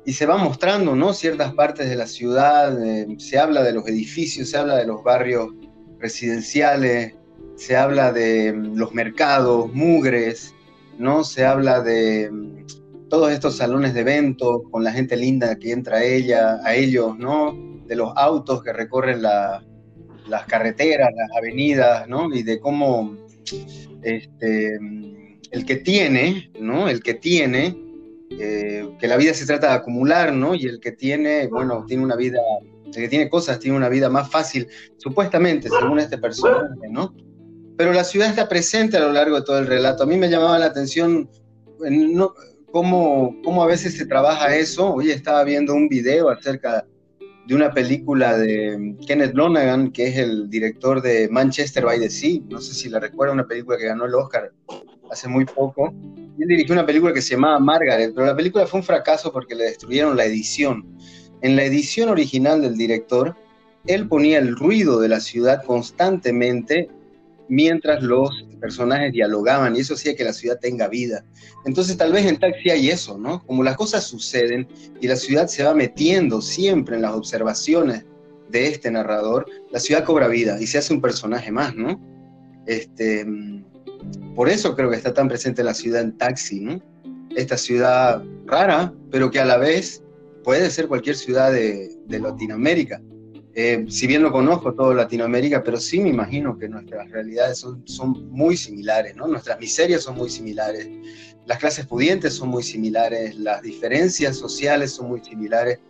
y 0.04 0.12
se 0.12 0.24
va 0.24 0.36
mostrando, 0.36 0.94
¿no? 0.94 1.12
Ciertas 1.12 1.52
partes 1.52 1.90
de 1.90 1.96
la 1.96 2.06
ciudad, 2.06 2.80
eh, 2.82 3.08
se 3.18 3.36
habla 3.36 3.64
de 3.64 3.72
los 3.72 3.86
edificios, 3.88 4.48
se 4.50 4.56
habla 4.56 4.76
de 4.76 4.86
los 4.86 5.02
barrios 5.02 5.48
residenciales, 5.98 7.14
se 7.56 7.76
habla 7.76 8.12
de 8.12 8.52
mm, 8.52 8.76
los 8.76 8.94
mercados, 8.94 9.72
mugres, 9.72 10.54
¿no? 10.98 11.24
Se 11.24 11.44
habla 11.44 11.80
de 11.80 12.30
todos 13.08 13.32
estos 13.32 13.56
salones 13.56 13.94
de 13.94 14.00
eventos 14.00 14.62
con 14.70 14.84
la 14.84 14.92
gente 14.92 15.16
linda 15.16 15.56
que 15.56 15.72
entra 15.72 15.98
a 15.98 16.04
ella, 16.04 16.60
a 16.64 16.74
ellos, 16.74 17.18
¿no? 17.18 17.56
De 17.86 17.96
los 17.96 18.12
autos 18.16 18.62
que 18.62 18.72
recorren 18.72 19.22
las 19.22 20.46
carreteras, 20.48 21.10
las 21.14 21.28
avenidas, 21.36 22.08
¿no? 22.08 22.32
Y 22.34 22.42
de 22.42 22.58
cómo 22.60 23.16
este, 24.02 24.78
el 25.50 25.64
que 25.66 25.76
tiene, 25.76 26.50
¿no? 26.60 26.88
El 26.88 27.02
que 27.02 27.14
tiene, 27.14 27.76
eh, 28.30 28.88
que 28.98 29.06
la 29.06 29.16
vida 29.16 29.34
se 29.34 29.46
trata 29.46 29.68
de 29.68 29.74
acumular, 29.74 30.32
¿no? 30.32 30.54
Y 30.54 30.66
el 30.66 30.80
que 30.80 30.92
tiene, 30.92 31.46
bueno, 31.46 31.84
tiene 31.86 32.02
una 32.02 32.16
vida, 32.16 32.40
el 32.86 32.92
que 32.92 33.08
tiene 33.08 33.28
cosas 33.28 33.60
tiene 33.60 33.76
una 33.76 33.88
vida 33.88 34.10
más 34.10 34.28
fácil, 34.30 34.66
supuestamente, 34.96 35.68
según 35.68 36.00
este 36.00 36.18
personaje, 36.18 36.88
¿no? 36.90 37.14
Pero 37.76 37.92
la 37.92 38.04
ciudad 38.04 38.28
está 38.28 38.48
presente 38.48 38.96
a 38.96 39.00
lo 39.00 39.12
largo 39.12 39.36
de 39.36 39.42
todo 39.42 39.58
el 39.58 39.66
relato. 39.66 40.02
A 40.02 40.06
mí 40.06 40.16
me 40.16 40.30
llamaba 40.30 40.58
la 40.58 40.66
atención, 40.66 41.28
cómo, 42.72 43.36
cómo 43.44 43.62
a 43.62 43.66
veces 43.66 43.96
se 43.96 44.06
trabaja 44.06 44.56
eso. 44.56 44.94
Hoy 44.94 45.10
estaba 45.10 45.44
viendo 45.44 45.74
un 45.74 45.88
video 45.88 46.30
acerca 46.30 46.86
de 47.46 47.54
una 47.54 47.72
película 47.72 48.36
de 48.36 48.96
Kenneth 49.06 49.34
Lonergan, 49.34 49.92
que 49.92 50.08
es 50.08 50.16
el 50.16 50.48
director 50.48 51.02
de 51.02 51.28
Manchester 51.28 51.84
by 51.84 52.00
the 52.00 52.10
Sea. 52.10 52.40
No 52.48 52.60
sé 52.60 52.74
si 52.74 52.88
la 52.88 52.98
recuerda, 52.98 53.34
una 53.34 53.46
película 53.46 53.76
que 53.76 53.84
ganó 53.84 54.06
el 54.06 54.14
Oscar 54.14 54.52
hace 55.10 55.28
muy 55.28 55.44
poco. 55.44 55.94
Él 56.38 56.48
dirigió 56.48 56.72
una 56.72 56.86
película 56.86 57.12
que 57.12 57.22
se 57.22 57.34
llamaba 57.34 57.58
Margaret, 57.60 58.12
pero 58.14 58.26
la 58.26 58.36
película 58.36 58.66
fue 58.66 58.80
un 58.80 58.84
fracaso 58.84 59.32
porque 59.32 59.54
le 59.54 59.64
destruyeron 59.64 60.16
la 60.16 60.24
edición. 60.24 60.98
En 61.42 61.56
la 61.56 61.64
edición 61.64 62.08
original 62.08 62.62
del 62.62 62.76
director, 62.76 63.36
él 63.86 64.08
ponía 64.08 64.38
el 64.38 64.56
ruido 64.56 64.98
de 64.98 65.08
la 65.08 65.20
ciudad 65.20 65.62
constantemente 65.62 66.90
mientras 67.48 68.02
los 68.02 68.46
personajes 68.60 69.12
dialogaban 69.12 69.76
y 69.76 69.80
eso 69.80 69.94
hacía 69.94 70.16
que 70.16 70.24
la 70.24 70.32
ciudad 70.32 70.58
tenga 70.60 70.88
vida. 70.88 71.24
Entonces 71.64 71.96
tal 71.96 72.12
vez 72.12 72.26
en 72.26 72.38
Taxi 72.38 72.70
hay 72.70 72.90
eso, 72.90 73.18
¿no? 73.18 73.44
Como 73.46 73.62
las 73.62 73.76
cosas 73.76 74.04
suceden 74.04 74.66
y 75.00 75.06
la 75.06 75.16
ciudad 75.16 75.46
se 75.46 75.62
va 75.62 75.74
metiendo 75.74 76.40
siempre 76.40 76.96
en 76.96 77.02
las 77.02 77.12
observaciones 77.12 78.04
de 78.50 78.68
este 78.68 78.90
narrador, 78.90 79.46
la 79.70 79.80
ciudad 79.80 80.04
cobra 80.04 80.28
vida 80.28 80.60
y 80.60 80.66
se 80.66 80.78
hace 80.78 80.94
un 80.94 81.00
personaje 81.00 81.50
más, 81.50 81.74
¿no? 81.74 82.00
Este, 82.66 83.26
por 84.34 84.48
eso 84.48 84.74
creo 84.74 84.90
que 84.90 84.96
está 84.96 85.14
tan 85.14 85.28
presente 85.28 85.62
la 85.62 85.74
ciudad 85.74 86.02
en 86.02 86.16
Taxi, 86.16 86.60
¿no? 86.60 86.80
Esta 87.36 87.56
ciudad 87.56 88.22
rara, 88.46 88.92
pero 89.10 89.30
que 89.30 89.40
a 89.40 89.44
la 89.44 89.58
vez 89.58 90.02
puede 90.42 90.70
ser 90.70 90.88
cualquier 90.88 91.16
ciudad 91.16 91.52
de, 91.52 91.90
de 92.06 92.20
Latinoamérica. 92.20 93.00
Eh, 93.58 93.86
si 93.88 94.06
bien 94.06 94.20
no 94.20 94.30
conozco 94.30 94.74
todo 94.74 94.92
Latinoamérica, 94.92 95.64
pero 95.64 95.78
sí 95.78 95.98
me 95.98 96.10
imagino 96.10 96.58
que 96.58 96.68
nuestras 96.68 97.10
realidades 97.10 97.64
son, 97.86 98.30
muy 98.30 98.54
similares, 98.54 99.16
¿no? 99.16 99.26
Nuestras 99.26 99.58
miserias 99.58 100.02
son 100.02 100.18
muy 100.18 100.28
similares, 100.28 100.86
las 101.46 101.56
clases 101.56 101.86
pudientes 101.86 102.34
son 102.34 102.50
muy 102.50 102.62
similares, 102.62 103.34
las 103.36 103.62
diferencias 103.62 104.36
sociales 104.36 104.92
son 104.92 105.08
muy 105.08 105.24
similares 105.24 105.80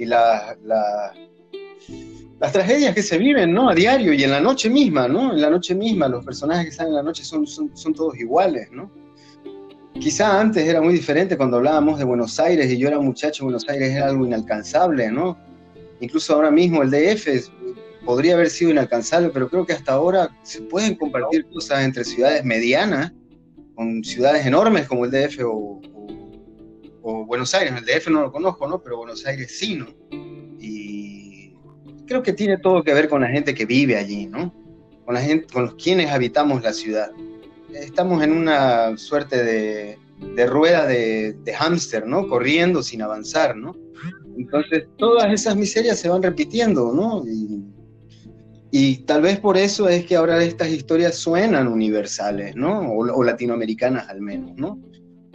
y 0.00 0.06
las 0.06 0.56
tragedias 2.52 2.92
que 2.92 3.04
se 3.04 3.18
viven, 3.18 3.52
¿no? 3.52 3.70
A 3.70 3.74
diario 3.76 4.12
y 4.12 4.24
en 4.24 4.32
la 4.32 4.40
noche 4.40 4.68
misma, 4.68 5.06
¿no? 5.06 5.32
En 5.32 5.40
la 5.40 5.48
noche 5.48 5.76
misma, 5.76 6.08
los 6.08 6.24
personajes 6.24 6.64
que 6.64 6.72
salen 6.72 6.90
en 6.90 6.96
la 6.96 7.02
noche 7.04 7.22
son 7.22 7.94
todos 7.94 8.18
iguales, 8.18 8.68
¿no? 8.72 8.90
Quizá 9.94 10.40
antes 10.40 10.66
era 10.66 10.80
muy 10.80 10.94
diferente 10.94 11.36
cuando 11.36 11.58
hablábamos 11.58 12.00
de 12.00 12.04
Buenos 12.04 12.40
Aires 12.40 12.68
y 12.68 12.78
yo 12.78 12.88
era 12.88 12.98
muchacho, 12.98 13.44
Buenos 13.44 13.68
Aires 13.68 13.94
era 13.94 14.06
algo 14.06 14.26
inalcanzable, 14.26 15.08
¿no? 15.12 15.51
Incluso 16.02 16.34
ahora 16.34 16.50
mismo 16.50 16.82
el 16.82 16.90
DF 16.90 17.48
podría 18.04 18.34
haber 18.34 18.50
sido 18.50 18.72
inalcanzable, 18.72 19.30
pero 19.32 19.48
creo 19.48 19.64
que 19.64 19.72
hasta 19.72 19.92
ahora 19.92 20.36
se 20.42 20.60
pueden 20.62 20.96
compartir 20.96 21.46
cosas 21.46 21.84
entre 21.84 22.02
ciudades 22.02 22.44
medianas 22.44 23.12
con 23.76 24.02
ciudades 24.02 24.44
enormes 24.44 24.88
como 24.88 25.04
el 25.04 25.12
DF 25.12 25.38
o, 25.44 25.80
Buenos 27.24 27.54
Aires. 27.54 27.72
El 27.78 27.84
DF 27.84 28.08
no 28.08 28.22
lo 28.22 28.32
conozco, 28.32 28.66
¿no? 28.66 28.82
Pero 28.82 28.96
Buenos 28.96 29.24
Aires 29.26 29.56
sí, 29.56 29.76
¿no? 29.76 29.86
Y 30.58 31.54
creo 32.06 32.22
que 32.24 32.32
tiene 32.32 32.58
todo 32.58 32.82
que 32.82 32.94
ver 32.94 33.08
con 33.08 33.20
la 33.20 33.28
gente 33.28 33.54
que 33.54 33.64
vive 33.64 33.96
allí, 33.96 34.26
¿no? 34.26 34.52
Con 35.04 35.62
los 35.64 35.74
quienes 35.76 36.10
habitamos 36.10 36.64
la 36.64 36.72
ciudad. 36.72 37.12
Estamos 37.72 38.24
en 38.24 38.32
una 38.32 38.96
suerte 38.98 39.44
de, 39.44 40.46
rueda 40.46 40.84
de, 40.84 41.34
de 41.44 41.54
hámster, 41.54 42.08
¿no? 42.08 42.26
Corriendo 42.26 42.82
sin 42.82 43.02
avanzar, 43.02 43.56
¿no? 43.56 43.76
Entonces, 44.36 44.86
todas 44.96 45.32
esas 45.32 45.56
miserias 45.56 45.98
se 45.98 46.08
van 46.08 46.22
repitiendo, 46.22 46.92
¿no? 46.92 47.24
Y, 48.74 48.96
tal 49.04 49.20
vez 49.22 49.38
por 49.38 49.58
eso 49.58 49.88
es 49.88 50.06
que 50.06 50.16
ahora 50.16 50.42
estas 50.42 50.70
historias 50.70 51.16
suenan 51.16 51.68
universales, 51.68 52.56
¿no? 52.56 52.90
O, 52.90 53.22
latinoamericanas 53.22 54.08
al 54.08 54.22
menos, 54.22 54.56
¿no? 54.56 54.80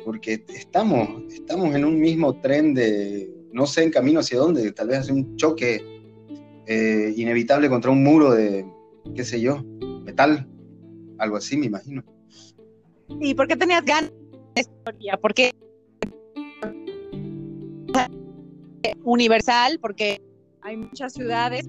Porque 0.04 0.44
estamos, 0.50 1.10
estamos 1.32 1.76
en 1.76 1.86
un 1.86 2.00
mismo 2.00 2.40
tren 2.40 2.74
de, 2.74 3.30
no 3.52 3.68
sé 3.68 3.84
en 3.84 3.92
camino 3.92 4.22
hacia 4.22 4.40
dónde, 4.40 4.72
tal 4.72 4.88
vez 4.88 5.00
hace 5.00 5.14
un 5.14 5.36
choque 5.36 5.84
eh, 6.66 7.14
inevitable 7.16 7.70
contra 7.70 7.92
un 7.92 8.04
muro 8.04 8.32
de, 8.32 8.66
qué 9.16 9.24
sé 9.24 9.40
yo, 9.40 9.64
metal, 10.04 10.48
algo 11.20 11.38
así, 11.38 11.58
me 11.58 11.68
imagino. 11.68 12.04
¿Y 13.22 13.36
por 13.36 13.48
qué 13.48 13.56
tenías 13.56 13.86
ganas 13.86 14.12
de 14.56 14.62
historia? 14.62 15.18
¿Por 15.18 15.34
qué 15.34 15.54
universal, 19.08 19.80
porque 19.82 20.22
hay 20.62 20.76
muchas 20.76 21.14
ciudades 21.14 21.66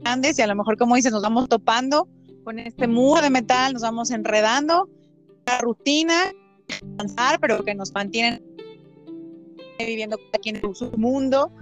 grandes 0.00 0.38
y 0.38 0.42
a 0.42 0.46
lo 0.48 0.56
mejor, 0.56 0.76
como 0.76 0.96
dices, 0.96 1.12
nos 1.12 1.22
vamos 1.22 1.48
topando 1.48 2.08
con 2.42 2.58
este 2.58 2.88
muro 2.88 3.22
de 3.22 3.30
metal, 3.30 3.72
nos 3.72 3.82
vamos 3.82 4.10
enredando, 4.10 4.88
la 5.46 5.58
rutina, 5.58 6.32
avanzar, 6.94 7.38
pero 7.40 7.64
que 7.64 7.74
nos 7.74 7.92
mantienen 7.92 8.42
viviendo 9.78 10.18
aquí 10.32 10.50
en 10.50 10.74
su 10.74 10.90
mundo. 10.96 11.52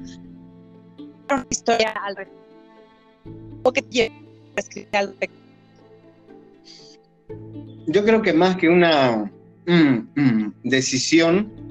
Historia 1.50 1.94
Yo 7.86 8.04
creo 8.04 8.22
que 8.22 8.32
más 8.32 8.56
que 8.56 8.68
una 8.68 9.30
mm, 9.66 10.08
mm, 10.14 10.54
decisión 10.62 11.63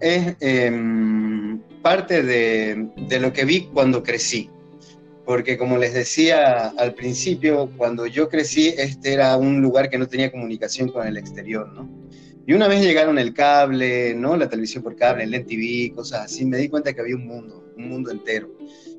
es 0.00 0.36
em, 0.40 1.60
parte 1.82 2.22
de, 2.22 3.18
lo 3.20 3.32
que 3.32 3.44
vi 3.44 3.68
cuando 3.72 4.02
crecí. 4.02 4.50
Porque 5.24 5.56
como 5.56 5.78
les 5.78 5.94
decía 5.94 6.68
al 6.76 6.94
principio, 6.94 7.70
cuando 7.76 8.06
yo 8.06 8.28
crecí, 8.28 8.74
este 8.76 9.14
era 9.14 9.36
un 9.36 9.62
lugar 9.62 9.88
que 9.88 9.98
no 9.98 10.06
tenía 10.06 10.30
comunicación 10.30 10.90
con 10.90 11.06
el 11.06 11.16
exterior, 11.16 11.72
¿no? 11.72 11.88
Y 12.46 12.52
una 12.52 12.68
vez 12.68 12.82
llegaron 12.82 13.18
el 13.18 13.32
cable, 13.32 14.14
¿no? 14.14 14.36
La 14.36 14.50
televisión 14.50 14.82
por 14.82 14.96
cable, 14.96 15.24
el 15.24 15.34
NTV, 15.34 15.94
cosas 15.94 16.26
así, 16.26 16.44
me 16.44 16.58
di 16.58 16.68
cuenta 16.68 16.92
que 16.92 17.00
había 17.00 17.16
un 17.16 17.26
mundo, 17.26 17.64
un 17.74 17.88
mundo 17.88 18.10
entero. 18.10 18.50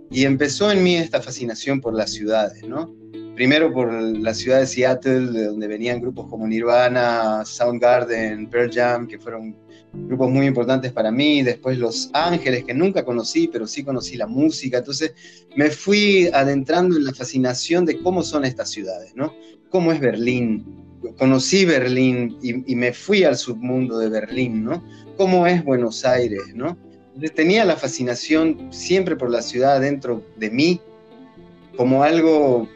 Y 0.10 0.26
empezó 0.26 0.72
en 0.72 0.84
mí 0.84 0.96
esta 0.96 1.22
fascinación 1.22 1.80
por 1.80 1.94
las 1.94 2.12
ciudades, 2.12 2.64
¿no? 2.64 2.96
Primero 3.36 3.72
por 3.72 3.92
la 3.92 4.34
ciudad 4.34 4.62
de 4.62 4.66
Seattle, 4.66 5.32
de 5.32 5.46
donde 5.46 5.68
venían 5.68 6.00
grupos 6.00 6.28
como 6.28 6.48
Nirvana, 6.48 7.44
Soundgarden, 7.46 8.50
Pearl 8.50 8.72
Jam, 8.74 9.08
que 9.08 9.20
fueron 9.20 9.56
grupos 10.08 10.30
muy 10.30 10.46
importantes 10.46 10.92
para 10.92 11.12
mí, 11.12 11.42
después 11.42 11.78
Los 11.78 12.10
Ángeles, 12.14 12.64
que 12.64 12.74
nunca 12.74 13.04
conocí, 13.04 13.48
pero 13.48 13.68
sí 13.68 13.84
conocí 13.84 14.18
la 14.18 14.28
música, 14.28 14.80
entonces 14.80 15.14
me 15.56 15.70
fui 15.70 16.30
adentrando 16.34 16.98
en 16.98 17.06
la 17.06 17.14
fascinación 17.14 17.86
de 17.86 18.00
cómo 18.02 18.24
son 18.24 18.46
estas 18.46 18.70
ciudades, 18.70 19.16
¿no? 19.16 19.34
¿Cómo 19.70 19.92
es 19.92 20.00
Berlín? 20.00 20.66
Conocí 21.18 21.66
Berlín 21.66 22.38
y, 22.42 22.76
me 22.76 22.94
fui 22.94 23.24
al 23.24 23.38
submundo 23.38 23.98
de 24.00 24.10
Berlín, 24.10 24.64
¿no? 24.64 24.84
¿Cómo 25.18 25.48
es 25.48 25.64
Buenos 25.64 26.06
Aires, 26.06 26.54
¿no? 26.54 26.78
tenía 27.34 27.64
la 27.64 27.78
fascinación 27.78 28.68
siempre 28.72 29.16
por 29.16 29.30
la 29.30 29.42
ciudad 29.42 29.80
dentro 29.80 30.22
de 30.36 30.50
mí, 30.50 30.82
como 31.78 32.04
algo 32.04 32.68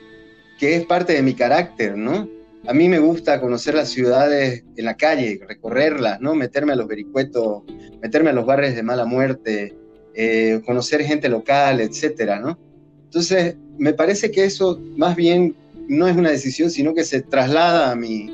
que 0.58 0.78
es 0.78 0.86
parte 0.86 1.12
de 1.12 1.22
mi 1.22 1.34
carácter, 1.34 1.98
¿no? 1.98 2.39
A 2.68 2.74
mí 2.74 2.90
me 2.90 3.00
gusta 3.00 3.40
conocer 3.40 3.76
las 3.76 3.90
ciudades 3.90 4.64
en 4.76 4.86
la 4.86 4.96
calle, 4.96 5.40
recorrerlas, 5.48 6.20
¿no? 6.20 6.36
Meterme 6.36 6.74
a 6.74 6.76
los 6.76 6.88
vericuetos, 6.88 7.64
meterme 8.02 8.32
a 8.32 8.34
los 8.34 8.46
barrios 8.46 8.76
de 8.76 8.84
mala 8.84 9.06
muerte, 9.06 9.76
eh, 10.14 10.62
conocer 10.66 11.04
gente 11.04 11.30
local, 11.30 11.80
etcétera, 11.80 12.40
¿no? 12.40 12.60
Entonces, 13.06 13.56
me 13.78 13.94
parece 13.94 14.30
que 14.30 14.44
eso 14.44 14.80
más 14.98 15.16
bien 15.16 15.56
no 15.88 16.08
es 16.08 16.16
una 16.16 16.30
decisión, 16.30 16.70
sino 16.70 16.94
que 16.94 17.04
se 17.04 17.22
traslada 17.22 17.92
a 17.92 17.96
mi, 17.96 18.30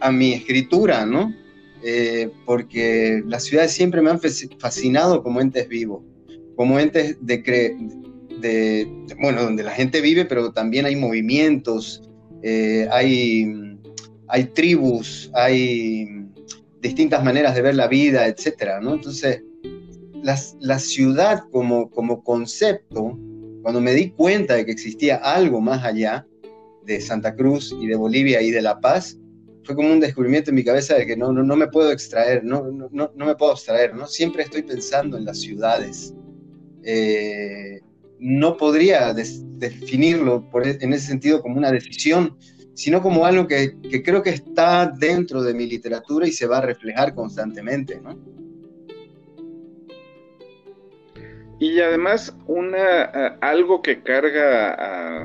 a 0.00 0.10
mi 0.10 0.32
escritura, 0.32 1.06
¿no? 1.06 1.34
Eh, 1.82 2.30
porque 2.44 3.22
las 3.26 3.44
ciudades 3.44 3.72
siempre 3.72 4.02
me 4.02 4.10
han 4.10 4.20
fascinado 4.58 5.22
como 5.22 5.40
entes 5.40 5.68
vivos, 5.68 6.02
como 6.56 6.78
entes 6.78 7.16
de, 7.20 7.38
de, 8.40 8.88
bueno, 9.20 9.42
donde 9.42 9.62
la 9.62 9.70
gente 9.70 10.00
vive, 10.00 10.24
pero 10.24 10.52
también 10.52 10.86
hay 10.86 10.96
movimientos, 10.96 12.02
eh, 12.46 12.86
hay, 12.92 13.78
hay 14.28 14.44
tribus, 14.44 15.30
hay 15.32 16.06
distintas 16.82 17.24
maneras 17.24 17.54
de 17.54 17.62
ver 17.62 17.74
la 17.74 17.88
vida, 17.88 18.26
etc. 18.26 18.82
¿no? 18.82 18.92
Entonces, 18.92 19.42
la, 20.22 20.78
ciudad 20.78 21.44
como, 21.50 21.90
como 21.90 22.22
concepto, 22.22 23.18
cuando 23.62 23.80
me 23.80 23.94
di 23.94 24.10
cuenta 24.10 24.56
de 24.56 24.66
que 24.66 24.72
existía 24.72 25.16
algo 25.16 25.62
más 25.62 25.84
allá 25.84 26.26
de 26.84 27.00
Santa 27.00 27.34
Cruz 27.34 27.74
y 27.80 27.86
de 27.86 27.96
Bolivia 27.96 28.42
y 28.42 28.50
de 28.50 28.60
La 28.60 28.78
Paz, 28.78 29.18
fue 29.62 29.74
como 29.74 29.90
un 29.90 30.00
descubrimiento 30.00 30.50
en 30.50 30.56
mi 30.56 30.64
cabeza 30.64 30.96
de 30.96 31.06
que 31.06 31.16
no, 31.16 31.32
no, 31.32 31.56
me 31.56 31.68
puedo 31.68 31.90
extraer, 31.90 32.44
no, 32.44 32.70
no, 32.70 32.90
no, 32.90 33.24
me 33.26 33.34
puedo 33.36 33.52
abstraer, 33.52 33.94
¿no? 33.94 34.06
Siempre 34.06 34.42
estoy 34.42 34.64
pensando 34.64 35.16
en 35.16 35.24
las 35.24 35.40
ciudades. 35.40 36.14
Eh, 36.82 37.80
no 38.18 38.58
podría 38.58 39.14
definirlo 39.58 40.48
e, 40.64 40.78
en 40.80 40.92
ese 40.92 41.08
sentido 41.08 41.42
como 41.42 41.56
una 41.56 41.70
decisión, 41.70 42.36
sino 42.74 43.02
como 43.02 43.24
algo 43.24 43.46
que, 43.46 43.74
creo 44.02 44.22
que 44.22 44.30
está 44.30 44.86
dentro 44.86 45.42
de 45.42 45.54
mi 45.54 45.66
literatura 45.66 46.26
y 46.26 46.32
se 46.32 46.46
va 46.46 46.58
a 46.58 46.62
reflejar 46.62 47.14
constantemente, 47.14 48.00
¿no? 48.00 48.18
Y 51.60 51.80
además, 51.80 52.36
algo 53.40 53.80
que 53.80 54.02
carga 54.02 55.22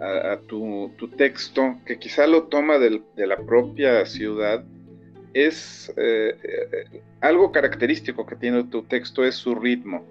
a, 0.00 0.40
tu, 0.48 0.90
texto, 1.16 1.76
que 1.86 1.98
quizá 1.98 2.26
lo 2.26 2.44
toma 2.44 2.78
de 2.78 3.26
la 3.26 3.36
propia 3.46 4.04
ciudad, 4.04 4.64
es 5.34 5.92
eh, 5.96 6.34
eh, 6.42 7.02
algo 7.20 7.52
característico 7.52 8.26
que 8.26 8.36
tiene 8.36 8.64
tu 8.64 8.82
texto, 8.82 9.24
es 9.24 9.36
su 9.36 9.54
ritmo. 9.54 10.04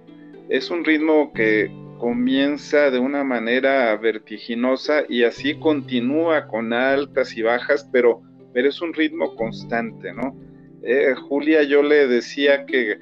Es 0.50 0.70
un 0.70 0.86
ritmo 0.86 1.34
que 1.34 1.72
comienza 2.00 2.90
de 2.90 2.98
una 2.98 3.24
manera 3.24 3.96
vertiginosa 3.98 5.04
y 5.08 5.24
así 5.24 5.60
continúa 5.60 6.48
con 6.48 6.74
altas 6.74 7.38
y 7.38 7.44
bajas, 7.44 7.88
pero, 7.92 8.22
pero 8.54 8.70
es 8.70 8.82
un 8.82 8.94
ritmo 8.94 9.36
constante, 9.36 10.12
¿no? 10.14 10.36
Eh, 10.82 11.14
Julia, 11.28 11.64
yo 11.64 11.84
le 11.84 12.08
decía 12.08 12.66
que, 12.66 12.98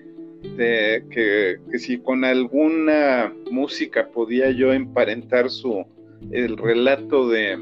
que, 0.58 1.60
si 1.78 2.00
con 2.00 2.26
alguna 2.26 3.34
música 3.52 4.10
podía 4.10 4.52
yo 4.52 4.74
emparentar 4.74 5.50
su, 5.50 5.86
el 6.32 6.58
relato 6.58 7.30
de, 7.30 7.58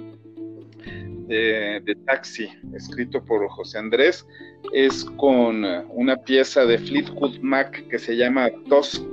de, 1.27 1.97
Taxi, 2.05 2.47
escrito 2.73 3.23
por 3.25 3.47
José 3.49 3.77
Andrés, 3.77 4.25
es 4.73 5.03
con 5.17 5.65
una 5.89 6.15
pieza 6.15 6.65
de 6.65 6.77
Fleetwood 6.77 7.39
Mac 7.41 7.87
que 7.89 7.99
se 7.99 8.15
llama 8.15 8.49
Tusk, 8.69 9.03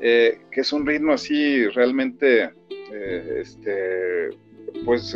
que 0.00 0.60
es 0.60 0.72
un 0.72 0.86
ritmo 0.86 1.12
así 1.12 1.66
realmente, 1.68 2.50
este, 3.40 4.28
pues, 4.84 5.14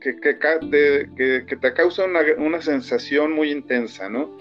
que, 0.00 0.12
te, 0.12 1.72
causa 1.74 2.04
una, 2.04 2.60
sensación 2.60 3.32
muy 3.32 3.50
intensa, 3.50 4.08
¿no? 4.08 4.36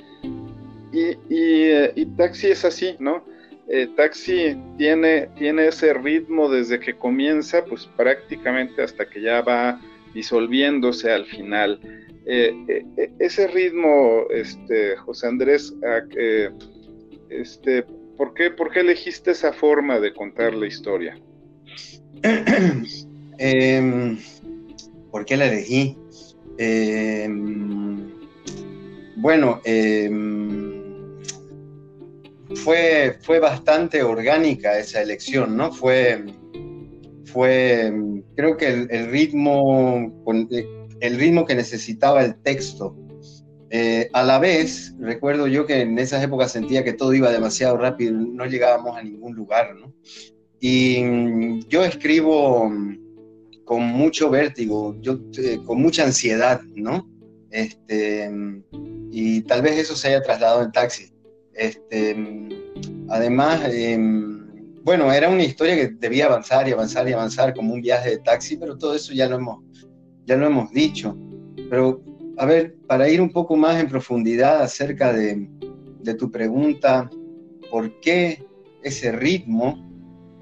Y, 0.92 1.18
y 1.30 2.06
Taxi 2.18 2.52
es 2.52 2.66
así, 2.66 2.96
¿no? 3.00 3.24
Eh, 3.68 3.88
taxi 3.96 4.56
tiene, 4.78 5.28
tiene 5.36 5.68
ese 5.68 5.94
ritmo 5.94 6.50
desde 6.50 6.80
que 6.80 6.94
comienza, 6.96 7.66
pues 7.66 7.88
prácticamente 7.98 8.84
hasta 8.84 9.10
que 9.10 9.22
ya 9.22 9.42
va 9.42 9.82
disolviéndose 10.14 11.12
al 11.12 11.26
final. 11.26 11.80
Eh, 12.28 12.54
eh, 12.68 13.12
ese 13.18 13.48
ritmo, 13.48 14.26
este, 14.30 14.96
José 14.98 15.28
Andrés, 15.28 15.74
este, 17.30 17.86
¿por, 18.18 18.34
qué, 18.34 18.52
¿por 18.52 18.72
qué 18.72 18.82
elegiste 18.82 19.32
esa 19.32 19.54
forma 19.54 20.00
de 20.00 20.14
contar 20.14 20.54
la 20.54 20.68
historia? 20.68 21.18
Em, 23.38 24.18
¿Por 25.12 25.26
qué 25.26 25.36
la 25.36 25.48
elegí? 25.48 25.98
Em, 26.58 28.10
bueno, 29.18 29.60
em, 29.66 31.20
fue, 32.64 33.18
fue 33.22 33.40
bastante 33.40 34.04
orgánica 34.04 34.80
esa 34.80 35.02
elección, 35.02 35.58
¿no? 35.58 35.74
Fue, 35.74 36.26
fue 37.26 37.94
creo 38.36 38.56
que 38.56 38.68
el, 38.68 39.08
ritmo, 39.12 40.24
el 41.02 41.18
ritmo 41.18 41.46
que 41.46 41.56
necesitaba 41.56 42.24
el 42.24 42.36
texto. 42.42 42.96
Eh, 43.70 44.10
a 44.14 44.24
la 44.24 44.40
vez, 44.40 44.94
recuerdo 45.00 45.48
yo 45.48 45.66
que 45.66 45.82
en 45.82 45.98
esas 45.98 46.24
épocas 46.24 46.52
sentía 46.52 46.84
que 46.84 46.94
todo 46.94 47.14
iba 47.14 47.32
demasiado 47.32 47.78
rápido, 47.78 48.14
no 48.14 48.46
llegábamos 48.46 48.96
a 48.96 49.04
ningún 49.04 49.36
lugar, 49.36 49.76
¿no? 49.76 49.94
Y 50.60 51.02
mm, 51.04 51.68
yo 51.68 51.84
escribo 51.84 52.72
con 53.66 53.84
mucho 53.84 54.30
vértigo, 54.30 54.96
yo, 55.02 55.20
eh, 55.38 55.60
con 55.66 55.82
mucha 55.82 56.04
ansiedad, 56.04 56.62
¿no? 56.76 57.10
Este, 57.50 58.30
y 59.12 59.42
tal 59.42 59.62
vez 59.62 59.78
eso 59.78 59.96
se 59.96 60.10
haya 60.10 60.22
trasladado 60.22 60.64
en 60.64 60.72
taxi. 60.72 61.12
Este, 61.54 62.16
además, 63.10 63.62
em, 63.72 64.36
bueno, 64.84 65.12
era 65.12 65.30
una 65.30 65.44
historia 65.44 65.76
que 65.76 65.88
debía 65.88 66.26
avanzar 66.26 66.68
y 66.68 66.74
avanzar 66.74 67.08
y 67.10 67.14
avanzar 67.14 67.54
como 67.54 67.74
un 67.74 67.82
viaje 67.82 68.12
de 68.12 68.18
taxi, 68.20 68.58
pero 68.58 68.78
todo 68.78 68.94
eso 68.94 69.14
ya 69.14 69.28
lo 69.28 69.38
hemos, 69.38 69.64
ya 70.26 70.36
lo 70.36 70.46
hemos 70.46 70.72
dicho. 70.72 71.18
Pero, 71.70 72.04
a 72.38 72.46
ver, 72.46 72.76
para 72.88 73.10
ir 73.10 73.22
un 73.22 73.32
poco 73.32 73.56
más 73.56 73.80
en 73.80 73.88
profundidad 73.88 74.62
acerca 74.62 75.14
de, 75.14 75.48
tu 76.20 76.30
pregunta, 76.30 77.10
¿por 77.72 78.00
qué 78.00 78.46
ese 78.84 79.12
ritmo? 79.12 79.84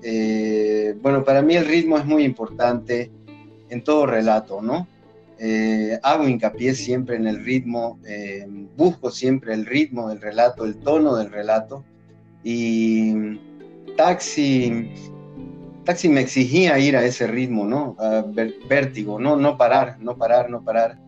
Eh, 0.01 0.95
bueno, 1.01 1.23
para 1.23 1.41
mí 1.41 1.55
el 1.55 1.65
ritmo 1.65 1.97
es 1.97 2.05
muy 2.05 2.23
importante 2.23 3.11
en 3.69 3.83
todo 3.83 4.05
relato, 4.05 4.61
¿no? 4.61 4.87
Eh, 5.39 5.97
hago 6.03 6.27
hincapié 6.27 6.75
siempre 6.75 7.15
en 7.15 7.27
el 7.27 7.43
ritmo, 7.43 7.99
eh, 8.05 8.45
busco 8.75 9.09
siempre 9.09 9.53
el 9.53 9.65
ritmo 9.65 10.09
del 10.09 10.21
relato, 10.21 10.65
el 10.65 10.75
tono 10.77 11.15
del 11.15 11.31
relato. 11.31 11.83
Y 12.43 13.39
Taxi, 13.95 14.91
Taxi 15.85 16.09
me 16.09 16.21
exigía 16.21 16.77
ir 16.79 16.97
a 16.97 17.05
ese 17.05 17.25
ritmo, 17.27 17.65
¿no? 17.65 17.95
Vértigo, 18.67 19.17
¿no? 19.17 19.37
No 19.37 19.57
parar, 19.57 19.97
no 20.01 20.17
parar, 20.17 20.49
no 20.49 20.61
parar. 20.63 21.02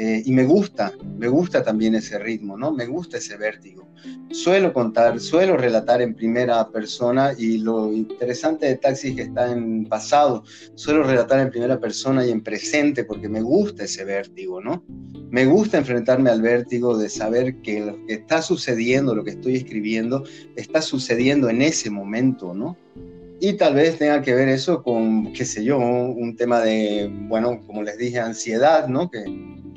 Eh, 0.00 0.22
y 0.24 0.30
me 0.30 0.44
gusta, 0.44 0.92
me 1.18 1.26
gusta 1.26 1.64
también 1.64 1.96
ese 1.96 2.20
ritmo, 2.20 2.56
¿no? 2.56 2.70
Me 2.70 2.86
gusta 2.86 3.16
ese 3.18 3.36
vértigo. 3.36 3.88
Suelo 4.30 4.72
contar, 4.72 5.18
suelo 5.18 5.56
relatar 5.56 6.00
en 6.00 6.14
primera 6.14 6.68
persona 6.68 7.32
y 7.36 7.58
lo 7.58 7.92
interesante 7.92 8.66
de 8.66 8.76
Taxi 8.76 9.08
es 9.08 9.16
que 9.16 9.22
está 9.22 9.50
en 9.50 9.86
pasado. 9.86 10.44
Suelo 10.76 11.02
relatar 11.02 11.40
en 11.40 11.50
primera 11.50 11.80
persona 11.80 12.24
y 12.24 12.30
en 12.30 12.42
presente 12.42 13.02
porque 13.02 13.28
me 13.28 13.42
gusta 13.42 13.82
ese 13.82 14.04
vértigo, 14.04 14.60
¿no? 14.60 14.84
Me 15.30 15.46
gusta 15.46 15.78
enfrentarme 15.78 16.30
al 16.30 16.42
vértigo 16.42 16.96
de 16.96 17.08
saber 17.08 17.56
que 17.56 17.84
lo 17.84 18.06
que 18.06 18.14
está 18.14 18.40
sucediendo, 18.40 19.16
lo 19.16 19.24
que 19.24 19.30
estoy 19.30 19.56
escribiendo, 19.56 20.22
está 20.54 20.80
sucediendo 20.80 21.50
en 21.50 21.60
ese 21.60 21.90
momento, 21.90 22.54
¿no? 22.54 22.76
Y 23.40 23.54
tal 23.54 23.74
vez 23.74 23.98
tenga 23.98 24.22
que 24.22 24.34
ver 24.34 24.48
eso 24.48 24.80
con, 24.84 25.32
qué 25.32 25.44
sé 25.44 25.64
yo, 25.64 25.78
un 25.78 26.36
tema 26.36 26.60
de, 26.60 27.10
bueno, 27.28 27.60
como 27.66 27.82
les 27.82 27.98
dije, 27.98 28.20
ansiedad, 28.20 28.86
¿no? 28.86 29.10
Que, 29.10 29.24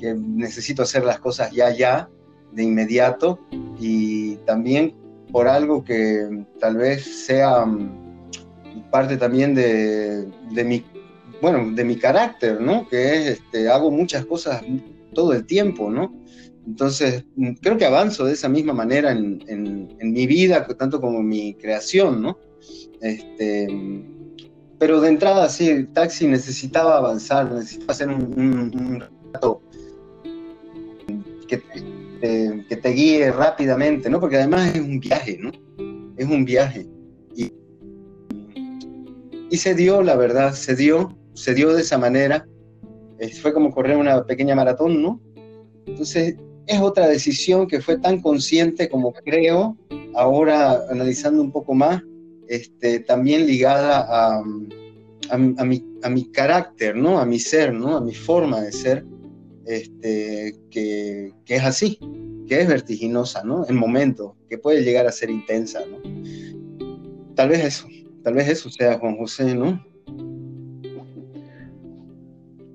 que 0.02 0.16
necesito 0.16 0.82
hacer 0.82 1.06
las 1.06 1.20
cosas 1.20 1.52
ya, 1.52 1.70
ya, 1.72 2.10
de 2.52 2.64
inmediato, 2.64 3.40
y 3.80 4.36
también 4.48 4.96
por 5.32 5.48
algo 5.48 5.84
que 5.84 6.46
tal 6.60 6.78
vez 6.78 7.26
sea 7.26 7.66
mm, 7.66 8.90
parte 8.92 9.16
también 9.16 9.54
de, 9.56 10.26
de 10.52 10.64
mi, 10.64 10.84
bueno, 11.42 11.72
de 11.74 11.84
mi 11.86 11.96
carácter, 11.96 12.60
¿no? 12.60 12.88
Que 12.90 13.16
es, 13.16 13.28
este, 13.28 13.70
hago 13.70 13.92
muchas 13.92 14.26
cosas 14.26 14.62
todo 15.14 15.34
el 15.34 15.46
tiempo, 15.46 15.90
¿no? 15.90 16.14
Entonces, 16.68 17.24
mm, 17.36 17.54
creo 17.62 17.78
que 17.78 17.86
avanzo 17.86 18.26
de 18.26 18.34
esa 18.34 18.50
misma 18.50 18.74
manera 18.74 19.12
en, 19.12 19.44
en, 19.48 20.12
mi 20.12 20.28
vida, 20.28 20.68
tanto 20.78 21.00
como 21.00 21.20
en 21.20 21.28
mi 21.28 21.54
creación, 21.54 22.22
¿no? 22.22 22.38
Este, 23.02 23.68
pero 24.82 25.00
de 25.00 25.10
entrada, 25.10 25.48
sí, 25.48 25.70
el 25.70 25.94
taxi 25.94 26.28
necesitaba 26.28 26.98
avanzar, 26.98 27.52
necesitaba 27.52 27.92
hacer 27.92 28.10
un, 28.10 28.24
un, 28.36 29.04
que 31.52 32.76
te, 32.82 32.90
guíe 32.90 33.32
rápidamente, 33.32 34.10
¿no? 34.10 34.20
Porque 34.20 34.38
además 34.38 34.74
es 34.74 34.82
un 34.82 35.00
viaje, 35.00 35.38
¿no? 35.40 35.52
Es 36.16 36.26
un 36.28 36.46
viaje. 36.46 36.88
Y, 37.36 37.52
y 39.50 39.58
se 39.58 39.76
dio, 39.76 40.02
la 40.02 40.16
verdad, 40.16 40.54
se 40.54 40.76
dio, 40.76 41.18
se 41.34 41.54
dio 41.54 41.74
de 41.74 41.82
esa 41.82 41.98
manera. 41.98 42.48
fue 43.42 43.54
como 43.54 43.72
correr 43.72 43.98
una 43.98 44.26
pequeña 44.26 44.56
maratón, 44.56 45.02
¿no? 45.02 45.22
Entonces, 45.86 46.36
es 46.68 46.80
otra 46.80 47.08
decisión 47.08 47.68
que 47.68 47.82
fue 47.82 47.98
tan 47.98 48.22
consciente 48.22 48.88
como 48.88 49.12
creo, 49.12 49.76
ahora 50.16 50.86
analizando 50.90 51.42
un 51.42 51.52
poco 51.52 51.74
más, 51.74 52.02
este, 52.48 53.00
también 53.00 53.46
ligada 53.46 54.06
a, 54.08 54.44
a, 55.30 55.38
mi, 55.38 55.86
a 56.04 56.10
mi 56.10 56.32
carácter, 56.32 56.96
¿no? 56.96 57.20
A 57.20 57.26
mi 57.26 57.40
ser, 57.40 57.74
¿no? 57.74 57.98
A 57.98 58.02
mi 58.02 58.14
forma 58.14 58.62
de 58.62 58.72
ser 58.72 59.06
este, 59.66 60.56
que, 60.70 61.34
es 61.48 61.64
así, 61.64 62.00
que 62.48 62.62
es 62.62 62.68
vertiginosa, 62.68 63.44
¿no? 63.44 63.66
En 63.68 63.76
momentos, 63.76 64.34
que 64.50 64.58
puede 64.58 64.84
llegar 64.84 65.08
a 65.08 65.12
ser 65.12 65.30
intensa, 65.30 65.84
¿no? 65.86 66.00
Tal 67.36 67.50
vez 67.50 67.64
eso, 67.64 67.88
tal 68.24 68.34
vez 68.34 68.50
eso 68.50 68.70
sea 68.70 69.00
Juan 69.00 69.18
José, 69.18 69.56
¿no? 69.56 69.84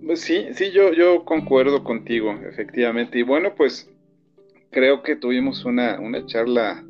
Pues 0.07 0.21
sí, 0.21 0.47
sí, 0.55 0.71
yo, 0.71 0.93
yo 0.93 1.25
concuerdo 1.25 1.83
contigo, 1.83 2.33
efectivamente. 2.49 3.19
Y 3.19 3.23
bueno, 3.23 3.55
pues 3.57 3.91
creo 4.71 5.03
que 5.03 5.17
tuvimos 5.17 5.65
una, 5.65 5.99
una 5.99 6.25
charla, 6.27 6.85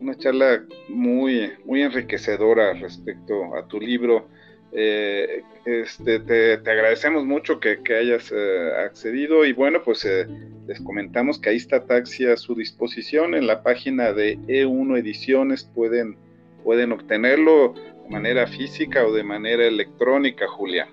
una 0.00 0.14
charla 0.16 0.64
muy, 0.88 1.52
muy 1.64 1.82
enriquecedora 1.82 2.74
respecto 2.74 3.54
a 3.56 3.66
tu 3.66 3.80
libro. 3.80 4.28
Eh, 4.72 5.42
este, 5.64 6.20
te, 6.20 6.52
agradecemos 6.54 7.24
mucho 7.24 7.58
que, 7.58 7.78
hayas 7.88 8.32
eh, 8.32 8.70
accedido 8.84 9.44
y 9.44 9.52
bueno, 9.52 9.82
pues 9.84 10.04
eh, 10.04 10.26
les 10.66 10.80
comentamos 10.80 11.40
que 11.40 11.50
ahí 11.50 11.56
está 11.56 11.84
Taxi 11.84 12.26
a 12.26 12.36
su 12.36 12.54
disposición 12.54 13.34
en 13.34 13.46
la 13.46 13.62
página 13.62 14.12
de 14.12 14.38
E1 14.38 14.98
Ediciones, 14.98 15.64
pueden, 15.74 16.16
pueden 16.62 16.92
obtenerlo 16.92 17.74
de 17.74 18.10
manera 18.10 18.46
física 18.46 19.04
o 19.04 19.12
de 19.12 19.24
manera 19.24 19.66
electrónica, 19.66 20.46
Julia. 20.46 20.88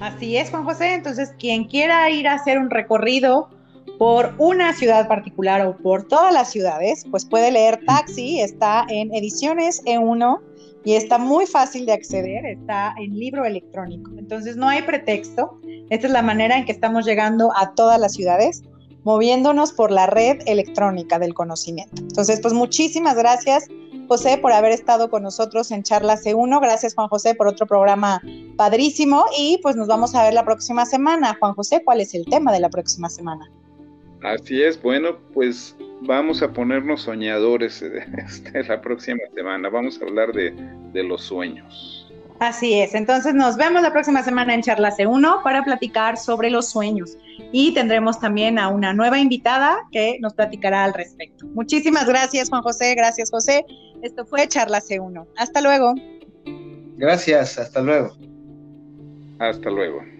Así 0.00 0.36
es, 0.36 0.50
Juan 0.50 0.64
José, 0.64 0.94
entonces 0.94 1.34
quien 1.38 1.64
quiera 1.64 2.08
ir 2.10 2.28
a 2.28 2.34
hacer 2.34 2.58
un 2.58 2.70
recorrido 2.70 3.50
por 3.98 4.34
una 4.38 4.74
ciudad 4.74 5.08
particular 5.08 5.66
o 5.66 5.76
por 5.76 6.06
todas 6.06 6.32
las 6.32 6.50
ciudades, 6.50 7.04
pues 7.10 7.24
puede 7.24 7.50
leer 7.50 7.80
Taxi, 7.86 8.40
está 8.40 8.86
en 8.88 9.14
Ediciones 9.14 9.82
E1 9.84 10.40
y 10.84 10.94
está 10.94 11.18
muy 11.18 11.46
fácil 11.46 11.86
de 11.86 11.92
acceder, 11.92 12.46
está 12.46 12.94
en 12.98 13.18
libro 13.18 13.44
electrónico. 13.44 14.12
Entonces 14.16 14.56
no 14.56 14.68
hay 14.68 14.82
pretexto. 14.82 15.58
Esta 15.90 16.06
es 16.06 16.12
la 16.12 16.22
manera 16.22 16.56
en 16.56 16.64
que 16.64 16.72
estamos 16.72 17.04
llegando 17.04 17.50
a 17.56 17.74
todas 17.74 17.98
las 17.98 18.12
ciudades, 18.12 18.62
moviéndonos 19.02 19.72
por 19.72 19.90
la 19.90 20.06
red 20.06 20.38
electrónica 20.46 21.18
del 21.18 21.34
conocimiento. 21.34 22.02
Entonces, 22.02 22.40
pues 22.40 22.54
muchísimas 22.54 23.16
gracias, 23.16 23.66
José, 24.08 24.38
por 24.38 24.52
haber 24.52 24.72
estado 24.72 25.10
con 25.10 25.22
nosotros 25.22 25.70
en 25.70 25.82
Charla 25.82 26.16
C1. 26.16 26.60
Gracias, 26.60 26.94
Juan 26.94 27.08
José, 27.08 27.34
por 27.34 27.48
otro 27.48 27.66
programa 27.66 28.22
padrísimo. 28.56 29.24
Y 29.36 29.58
pues 29.62 29.74
nos 29.74 29.88
vamos 29.88 30.14
a 30.14 30.22
ver 30.22 30.34
la 30.34 30.44
próxima 30.44 30.86
semana. 30.86 31.36
Juan 31.40 31.54
José, 31.54 31.82
¿cuál 31.84 32.00
es 32.00 32.14
el 32.14 32.24
tema 32.26 32.52
de 32.52 32.60
la 32.60 32.70
próxima 32.70 33.10
semana? 33.10 33.50
Así 34.22 34.62
es, 34.62 34.80
bueno, 34.80 35.18
pues 35.34 35.76
vamos 36.02 36.42
a 36.42 36.52
ponernos 36.52 37.02
soñadores 37.02 37.82
este, 38.18 38.64
la 38.64 38.80
próxima 38.80 39.20
semana. 39.34 39.68
Vamos 39.68 40.00
a 40.00 40.04
hablar 40.04 40.32
de, 40.32 40.54
los 41.02 41.22
sueños. 41.22 42.02
Así 42.38 42.80
es, 42.80 42.94
entonces 42.94 43.34
nos 43.34 43.56
vemos 43.56 43.80
la 43.82 43.92
próxima 43.92 44.22
semana 44.22 44.54
en 44.54 44.62
Charla 44.62 44.94
C1 44.94 45.42
para 45.42 45.62
platicar 45.62 46.18
sobre 46.18 46.50
los 46.50 46.68
sueños 46.68 47.16
y 47.50 47.72
tendremos 47.72 48.20
también 48.20 48.58
a 48.58 48.68
una 48.68 48.92
nueva 48.92 49.18
invitada 49.18 49.78
que 49.90 50.18
nos 50.20 50.34
platicará 50.34 50.84
al 50.84 50.92
respecto. 50.92 51.46
Muchísimas 51.54 52.06
gracias 52.06 52.50
Juan 52.50 52.62
José, 52.62 52.94
gracias 52.94 53.30
José. 53.30 53.64
Esto 54.02 54.26
fue 54.26 54.46
Charla 54.48 54.80
C1. 54.80 55.26
Hasta 55.38 55.62
luego. 55.62 55.94
Gracias, 56.96 57.58
hasta 57.58 57.80
luego. 57.80 58.14
Hasta 59.38 59.70
luego. 59.70 60.15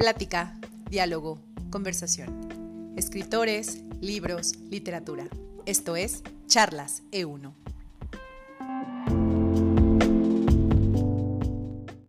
Plática, 0.00 0.56
diálogo, 0.88 1.38
conversación. 1.68 2.94
Escritores, 2.96 3.84
libros, 4.00 4.54
literatura. 4.70 5.28
Esto 5.66 5.94
es 5.94 6.22
Charlas 6.46 7.02
E1. 7.12 7.52